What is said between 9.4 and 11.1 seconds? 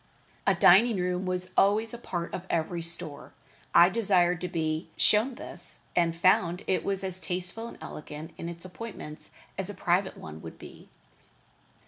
as a private one would be.